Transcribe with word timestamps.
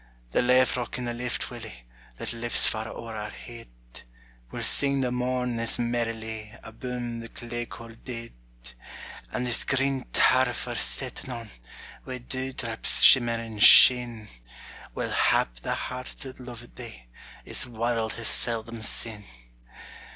The 0.31 0.41
lav'rock 0.41 0.97
in 0.97 1.05
the 1.05 1.13
lift, 1.13 1.51
Willie, 1.51 1.83
That 2.17 2.33
lifts 2.33 2.65
far 2.65 2.87
ower 2.87 3.15
our 3.15 3.29
heid, 3.29 3.67
Will 4.49 4.63
sing 4.63 5.01
the 5.01 5.11
morn 5.11 5.59
as 5.59 5.77
merrilie 5.77 6.57
Abune 6.63 7.19
the 7.19 7.29
clay 7.29 7.67
cauld 7.67 8.03
deid; 8.03 8.33
And 9.31 9.45
this 9.45 9.63
green 9.63 10.05
turf 10.11 10.65
we're 10.65 10.73
sittin' 10.77 11.29
on, 11.29 11.51
Wi' 12.03 12.17
dew 12.17 12.51
draps 12.51 13.03
shimmerin' 13.03 13.59
sheen, 13.59 14.27
Will 14.95 15.11
hap 15.11 15.59
the 15.59 15.75
heart 15.75 16.15
that 16.21 16.37
luvit 16.39 16.77
thee 16.77 17.05
As 17.45 17.67
warld 17.67 18.13
has 18.13 18.27
seldom 18.27 18.81
seen. 18.81 19.23